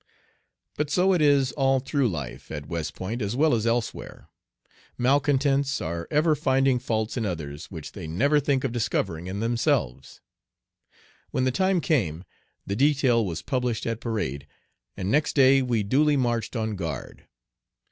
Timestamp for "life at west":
2.07-2.95